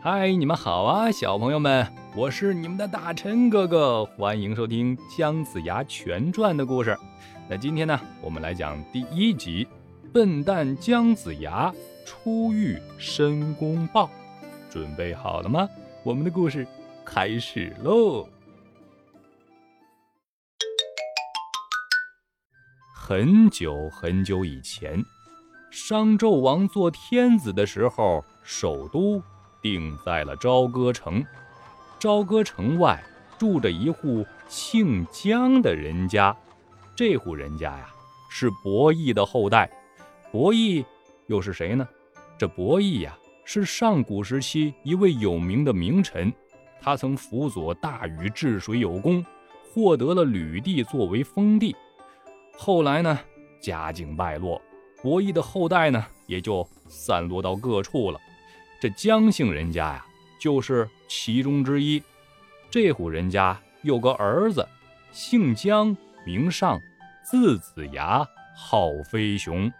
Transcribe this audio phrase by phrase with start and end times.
[0.00, 6.96] 嗨，你们好啊，小朋友们，我是你们的大陈哥哥，欢迎收听《姜子牙全传》的故事。
[7.48, 9.64] 那今天呢，我们来讲第一集
[10.12, 11.74] 《笨蛋姜子牙
[12.06, 14.04] 初遇申公豹》，
[14.70, 15.68] 准备好了吗？
[16.04, 16.64] 我们的故事
[17.04, 18.28] 开始喽！
[22.94, 25.04] 很久很久以前，
[25.72, 29.20] 商纣王做天子的时候，首都。
[29.62, 31.24] 定在了朝歌城。
[31.98, 33.02] 朝歌城外
[33.38, 36.36] 住着一户姓姜的人家，
[36.94, 37.90] 这户人家呀
[38.30, 39.70] 是伯益的后代。
[40.30, 40.84] 伯益
[41.26, 41.88] 又是谁呢？
[42.36, 46.32] 这伯益呀是上古时期一位有名的名臣，
[46.80, 49.24] 他曾辅佐大禹治水有功，
[49.72, 51.74] 获得了吕地作为封地。
[52.56, 53.18] 后来呢，
[53.60, 54.60] 家境败落，
[55.02, 58.20] 伯益的后代呢也就散落到各处了。
[58.80, 60.06] 这姜姓人家呀，
[60.40, 62.00] 就是其中之一。
[62.70, 64.64] 这户人家有个儿子，
[65.10, 66.78] 姓姜，名尚，
[67.24, 68.24] 字子牙，
[68.56, 69.72] 号飞熊。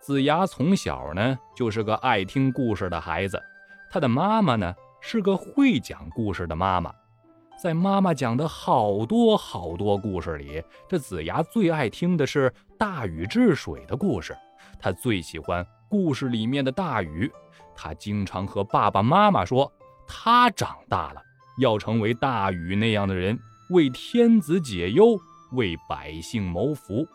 [0.00, 3.42] 子牙从小呢就是个爱听故事的孩子，
[3.90, 6.94] 他的妈妈呢是个会讲故事的妈妈。
[7.60, 14.36] 在妈妈讲的好多好多故事里，这子牙最爱听的是大禹治水的故事，
[14.78, 17.28] 他最喜欢故事里面的大禹。
[17.80, 19.72] 他经常和爸爸妈妈说，
[20.04, 21.22] 他长大了
[21.60, 23.38] 要成为大禹那样的人，
[23.70, 25.16] 为天子解忧，
[25.52, 27.06] 为百姓谋福。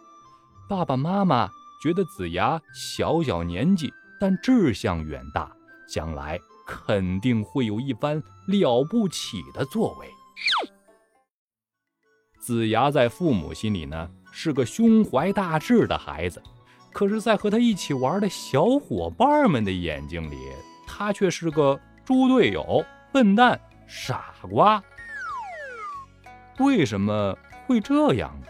[0.70, 1.50] 爸爸妈妈
[1.82, 5.52] 觉得子牙小小年纪，但志向远大，
[5.86, 10.08] 将来肯定会有一番了不起的作为。
[12.40, 16.42] 子牙在父母心里呢，是个胸怀大志的孩子。
[16.94, 20.38] 可是，在和他一起玩的小伙伴们的眼睛里，
[20.86, 24.82] 他却是个猪队友、笨蛋、傻瓜。
[26.60, 28.48] 为什么会这样呢？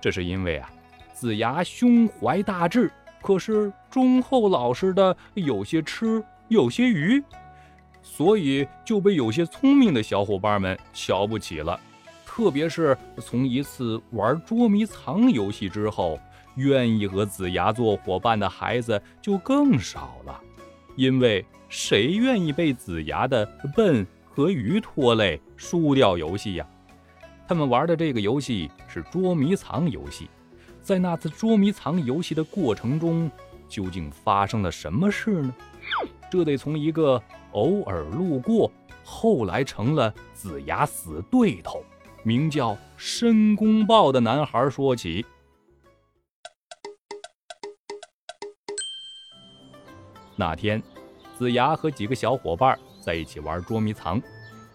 [0.00, 0.70] 这是因为啊，
[1.12, 7.20] 子牙胸怀大志，可是忠厚老实的有些痴，有些愚，
[8.00, 11.78] 所以就被有些聪明的小伙伴们瞧不起了。
[12.24, 16.20] 特别是从一次玩捉迷藏游戏之后。
[16.58, 20.40] 愿意和子牙做伙伴的孩子就更少了，
[20.96, 26.66] 因为谁愿意被子牙的笨和愚拖累，输掉游戏呀？
[27.46, 30.28] 他们玩的这个游戏是捉迷藏游戏，
[30.82, 33.30] 在那次捉迷藏游戏的过程中，
[33.68, 35.54] 究竟发生了什么事呢？
[36.30, 38.70] 这得从一个偶尔路过，
[39.02, 41.82] 后来成了子牙死对头，
[42.22, 45.24] 名叫申公豹的男孩说起。
[50.40, 50.80] 那天，
[51.36, 54.22] 子牙和几个小伙伴在一起玩捉迷藏。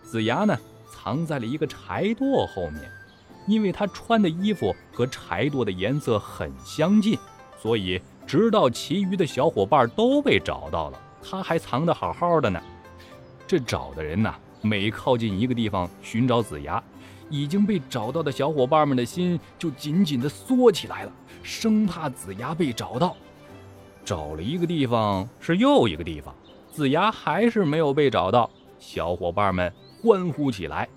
[0.02, 0.54] 子牙呢，
[0.92, 2.82] 藏在了一个柴垛后面，
[3.48, 7.18] 因为他穿的衣服和柴垛的颜色很相近，
[7.58, 12.62] 所以直到其余的小伙伴都被找到了，他还藏得好好的呢。
[13.48, 16.84] 这找的人呢，每靠近一个地方寻找子牙，
[17.30, 23.16] 已经被找到的小伙伴们的心就紧紧地缩起来了，生怕子牙被找到。
[24.06, 26.34] 找了一个地方是又一个地方，
[26.72, 29.72] 子牙还是没有被找到，小伙伴们
[30.02, 30.88] 欢呼起来。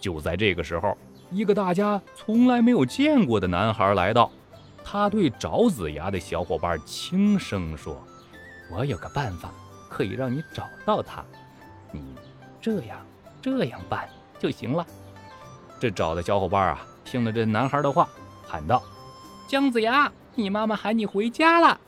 [0.00, 0.96] 就在这个时候，
[1.30, 4.30] 一个大家从来没有见过的男孩来到，
[4.84, 7.96] 他对找子牙的小伙伴轻声说
[8.70, 9.50] ：“我有个办法
[9.88, 11.24] 可以让你找到他，
[11.90, 12.02] 你
[12.60, 12.98] 这样
[13.40, 14.08] 这样办
[14.38, 14.86] 就行了。”
[15.80, 18.08] 这找的小伙伴啊，听了这男孩的话，
[18.46, 18.82] 喊道
[19.48, 21.80] ：“姜子牙，你妈妈喊你回家了。”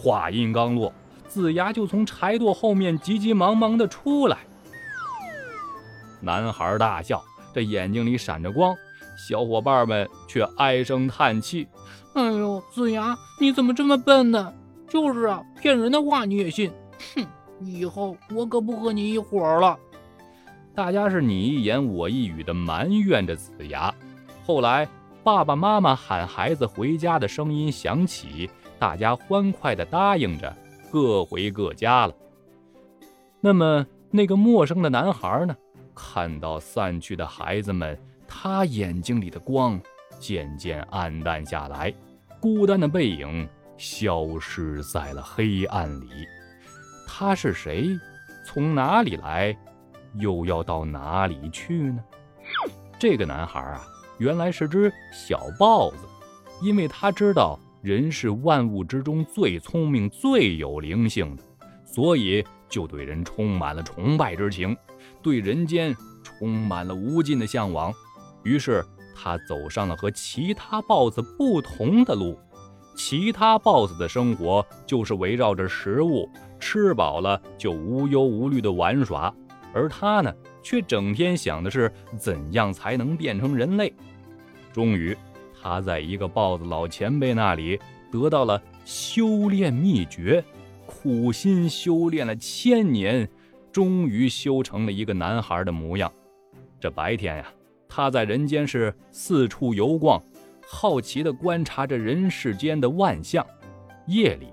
[0.00, 0.92] 话音刚落，
[1.26, 4.38] 子牙就从柴垛后面急急忙忙地出来。
[6.20, 7.20] 男孩大笑，
[7.52, 8.76] 这眼睛里闪着光，
[9.28, 11.66] 小伙伴们却唉声叹气
[12.14, 14.54] ：“哎呦，子牙，你怎么这么笨呢？
[14.88, 16.72] 就是啊，骗人的话你也信？
[17.16, 17.26] 哼，
[17.60, 19.76] 以后我可不和你一伙了。”
[20.76, 23.92] 大家是你一言我一语的埋怨着子牙。
[24.46, 24.88] 后来，
[25.24, 28.48] 爸爸妈妈喊孩子回家的声音响起。
[28.78, 30.56] 大家欢快地答应着，
[30.90, 32.14] 各回各家了。
[33.40, 35.56] 那么，那个陌生的男孩呢？
[35.94, 39.80] 看到散去的孩子们，他眼睛里的光
[40.20, 41.92] 渐渐暗淡下来，
[42.40, 46.08] 孤单的背影消失在了黑暗里。
[47.06, 47.88] 他是谁？
[48.46, 49.56] 从哪里来？
[50.14, 52.02] 又要到哪里去呢？
[52.98, 53.82] 这个男孩啊，
[54.18, 55.98] 原来是只小豹子，
[56.62, 57.58] 因为他知道。
[57.80, 61.42] 人是万物之中最聪明、最有灵性的，
[61.84, 64.76] 所以就对人充满了崇拜之情，
[65.22, 67.92] 对人间充满了无尽的向往。
[68.42, 68.84] 于是
[69.14, 72.38] 他走上了和其他豹子不同的路。
[72.96, 76.28] 其他豹子的生活就是围绕着食物，
[76.58, 79.32] 吃饱了就无忧无虑的玩耍，
[79.72, 80.34] 而他呢，
[80.64, 83.94] 却整天想的是怎样才能变成人类。
[84.72, 85.16] 终于，
[85.68, 87.78] 他在一个豹子老前辈那里
[88.10, 90.42] 得到了修炼秘诀。
[90.86, 93.28] 苦心修炼了千年，
[93.70, 96.10] 终于修成了一个男孩的模样。
[96.80, 97.52] 这白天呀，
[97.86, 100.22] 他在人间是四处游逛，
[100.66, 103.44] 好奇地观察着人世间的万象；
[104.06, 104.46] 夜里，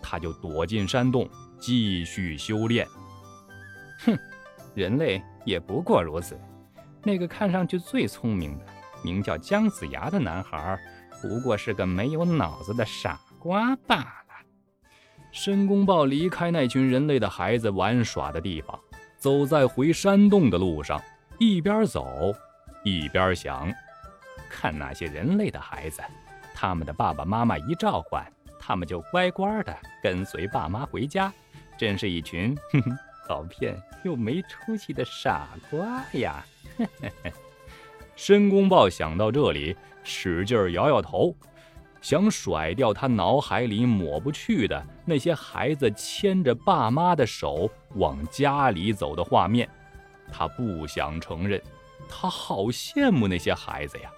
[0.00, 1.28] 他就躲进山洞
[1.58, 2.86] 继续修炼。
[4.06, 4.16] 哼，
[4.74, 6.40] 人类也不过如此。
[7.02, 8.64] 那个看上去最聪明的，
[9.04, 10.78] 名叫姜子牙的男孩，
[11.22, 14.24] 不过是个没有脑子的傻瓜罢了。
[15.30, 18.78] 申公豹离开那群人类的孩子玩耍的地方，
[19.18, 21.00] 走在回山洞的路上，
[21.38, 22.32] 一边走
[22.84, 23.72] 一边想：
[24.48, 26.02] 看那些人类的孩子，
[26.54, 28.24] 他们的爸爸妈妈一召唤，
[28.58, 31.32] 他们就乖乖的跟随爸妈回家，
[31.76, 36.44] 真是一群哼哼好骗又没出息的傻瓜呀！
[36.76, 37.32] 嘿嘿嘿
[38.16, 41.34] 申公豹想到这里，使劲摇摇头。
[42.00, 49.66] 想甩掉他脑海里抹不去的那些孩子牵着爸妈的手往家里走的画面，
[50.30, 51.58] 他不想承认，
[52.06, 54.10] 他好羡慕那些孩子呀，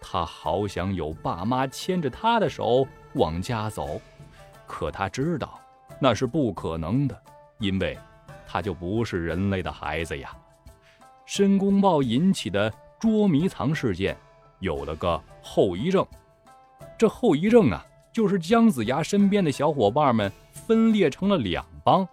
[0.00, 4.00] 他好想有爸妈牵着他的手往家走，
[4.64, 5.60] 可他知道
[6.00, 7.22] 那是不可能的，
[7.58, 7.98] 因为
[8.46, 10.30] 他就不是人类的孩子呀。
[11.26, 12.72] 申公豹引起的
[13.02, 14.16] 捉迷藏事件
[14.60, 16.06] 有了个后遗症。
[16.96, 22.06] 这后遗症啊，就是姜子牙身边的小伙伴们分裂成了两帮，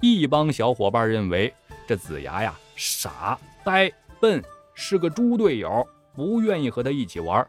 [0.00, 1.54] 一帮小伙伴认为
[1.86, 4.42] 这子牙呀傻呆笨，
[4.74, 7.46] 是个猪队友，不愿意和他一起玩；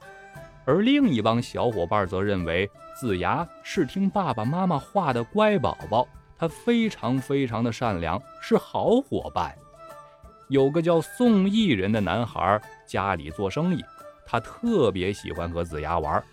[0.63, 6.07] 而另一帮小伙伴则认为子牙是听爸爸妈妈话的乖宝宝，
[6.37, 9.57] 他非常非常的善良，是好伙伴。
[10.49, 13.83] 有个叫宋义人的男孩，家里做生意，
[14.25, 16.23] 他特别喜欢和子牙玩。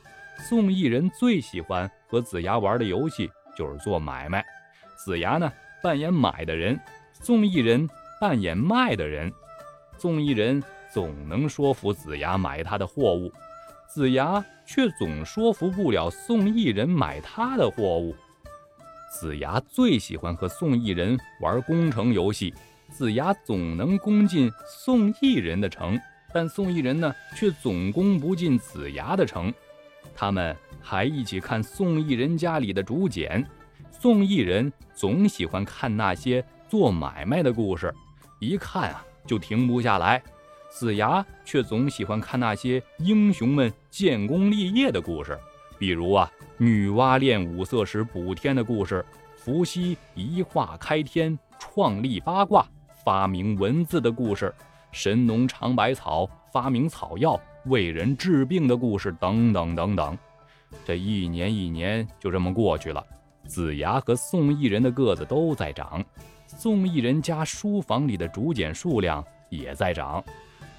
[0.49, 4.45] 宋义人最喜欢和子牙玩的游戏就是做买卖，
[4.97, 5.51] 子牙呢
[5.83, 6.79] 扮演买的人，
[7.13, 7.89] 宋义人
[8.21, 9.33] 扮演卖的人。
[9.99, 13.31] 宋义人总能说服子牙买他的货物，
[13.87, 18.17] 子牙却总说服不了宋义人买他的货物。
[19.13, 22.55] 子牙最喜欢和宋义人玩攻城游戏，
[22.91, 25.99] 子牙总能攻进宋义人的城，
[26.35, 29.53] 但宋义人呢却总攻不进子牙的城。
[30.15, 33.47] 他们还一起看宋义人家里的竹简，
[33.91, 37.95] 宋义人总喜欢看那些做买卖的故事，
[38.39, 40.23] 一看啊就停不下来。
[40.69, 45.39] 子牙却总喜欢看那些英雄们建功立业的故事，
[45.79, 49.05] 比如啊女娲炼五色石补天的故事，
[49.37, 52.67] 伏羲一画开天创立八卦
[53.05, 54.55] 发明文字的故事，
[54.93, 57.41] 神农尝百草发明草药。
[57.67, 60.17] 为人治病的故事等等等等，
[60.83, 63.05] 这一年一年就这么过去了。
[63.47, 66.03] 子牙和宋义人的个子都在长，
[66.47, 70.25] 宋义人家书房里的竹简数量也在涨。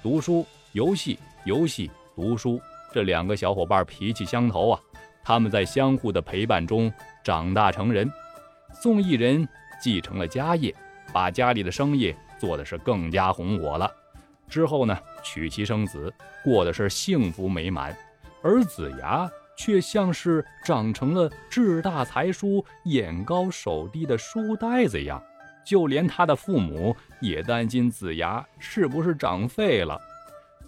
[0.02, 2.60] 读书、游戏、游戏、读书，
[2.92, 4.80] 这两个小伙伴脾气相投啊！
[5.22, 6.92] 他们在相互的陪伴中
[7.22, 8.10] 长大成人。
[8.72, 9.46] 宋义人
[9.80, 10.74] 继承了家业，
[11.12, 13.90] 把家里的生意做的是更加红火了。
[14.48, 16.12] 之后呢，娶妻生子，
[16.44, 17.96] 过的是幸福美满，
[18.42, 25.22] 而子牙却像是长成了志大才疏、眼高手低的书呆子一样，
[25.64, 30.00] 就连他的父母也担心子牙是不是长废了。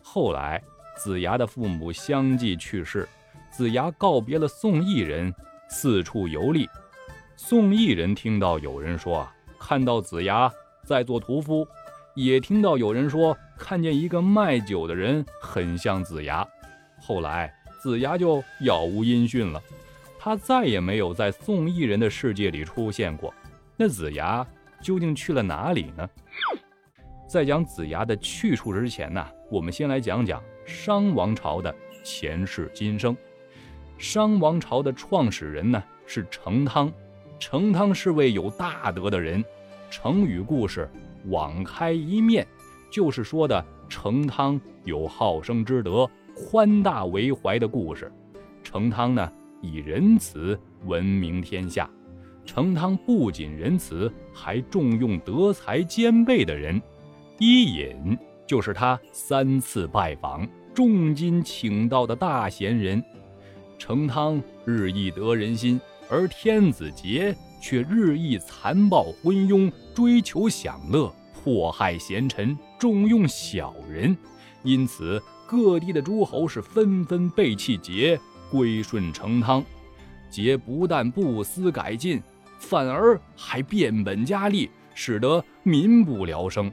[0.03, 0.63] 后来，
[0.97, 3.09] 子牙的父母相继去世，
[3.51, 5.35] 子牙告别了宋义人，
[5.69, 6.69] 四处游历。
[7.37, 9.34] 宋义人听到有人说啊，
[9.67, 10.53] 看到子牙
[10.85, 11.67] 在做屠夫。
[12.15, 16.47] 也听到有人说，看见一个卖酒的人很像子牙。
[17.01, 17.51] 后来
[17.83, 19.61] 子牙就杳无音讯了，
[20.19, 23.33] 他再也没有在宋义人的世界里出现过。
[23.75, 24.47] 那子牙
[24.83, 26.09] 究竟去了哪里呢？
[27.27, 33.17] 在讲子牙的去处之前呢，我们先来讲讲商王朝的前世今生。
[33.97, 36.93] 商王朝的创始人呢是成汤，
[37.39, 39.45] 成汤是位有大德的人。
[39.91, 40.89] 成语故事。
[41.29, 42.47] 网开一面，
[42.91, 48.13] 就是说的成汤有好生之德、宽大为怀的故事。
[48.63, 51.89] 成汤呢，以仁慈闻名天下。
[52.45, 56.79] 成汤不仅仁慈，还重用德才兼备的人。
[57.39, 63.03] 伊尹就是他三次拜访、重金请到的大贤人。
[63.79, 65.81] 成汤日益得人心，
[66.11, 74.17] 而天子桀却日益残暴昏庸，追求享乐，迫害贤臣，重用小人。
[74.63, 78.19] 因此，各地的诸侯是纷纷背弃桀，
[78.51, 79.65] 归顺成汤。
[80.31, 82.23] 桀不但不思改进，
[82.59, 86.71] 反而还变本加厉，使得民不聊生。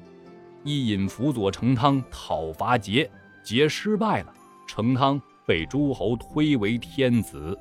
[0.63, 3.07] 伊尹辅佐成汤讨伐桀，
[3.45, 4.33] 桀失败了，
[4.67, 7.57] 成汤被诸侯推为天子。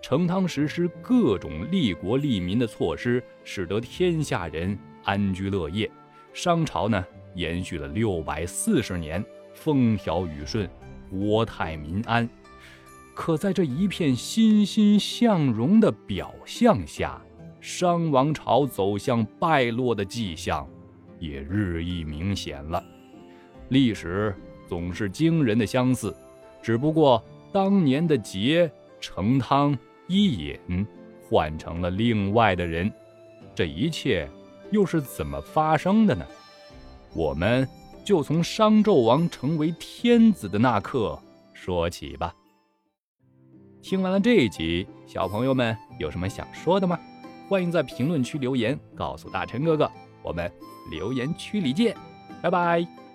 [0.00, 5.90] 成汤实施各种利国利民的措施，使得天下人安居乐业。
[6.32, 9.24] 商朝呢，延续了六百四十年。
[9.54, 10.70] 风调雨顺，
[11.10, 12.28] 国泰民安。
[13.12, 17.20] 可在这一片欣欣向荣的表象下，
[17.60, 20.64] 商王朝走向败落的迹象
[21.18, 22.80] 也日益明显了。
[23.70, 24.32] 历史
[24.68, 26.14] 总是惊人的相似，
[26.62, 27.20] 只不过
[27.52, 29.76] 当年的桀、成汤、
[30.08, 30.84] 伊尹
[31.22, 32.90] 换成了另外的人。
[33.54, 34.28] 这一切
[34.72, 36.26] 又是怎么发生的呢？
[37.14, 37.68] 我们。
[38.04, 41.20] 就从商纣王成为天子的那刻
[41.52, 42.34] 说起吧。
[43.82, 46.98] 听完了这一集，小朋友们有什么想说的吗？
[47.50, 49.90] 欢迎在评论区留言告诉大陈哥哥。
[50.22, 50.50] 我们
[50.90, 51.94] 留言区里见，
[52.40, 53.07] 拜拜。